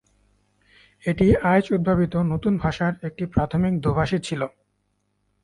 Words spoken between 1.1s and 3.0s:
এটি আইচ উদ্ভাবিত নতুন ভাষার